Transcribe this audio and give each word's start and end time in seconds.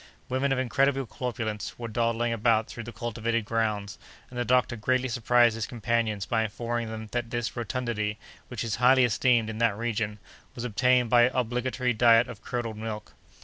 Women 0.29 0.51
of 0.51 0.57
incredible 0.57 1.05
corpulence 1.05 1.77
were 1.77 1.87
dawdling 1.87 2.33
about 2.33 2.65
through 2.65 2.85
the 2.85 2.91
cultivated 2.91 3.45
grounds, 3.45 3.99
and 4.31 4.39
the 4.39 4.43
doctor 4.43 4.75
greatly 4.75 5.07
surprised 5.09 5.53
his 5.53 5.67
companions 5.67 6.25
by 6.25 6.41
informing 6.43 6.87
them 6.89 7.09
that 7.11 7.29
this 7.29 7.55
rotundity, 7.55 8.17
which 8.47 8.63
is 8.63 8.77
highly 8.77 9.05
esteemed 9.05 9.47
in 9.47 9.59
that 9.59 9.77
region, 9.77 10.17
was 10.55 10.63
obtained 10.63 11.11
by 11.11 11.25
an 11.25 11.31
obligatory 11.35 11.93
diet 11.93 12.27
of 12.27 12.41
curdled 12.41 12.77
milk. 12.77 13.13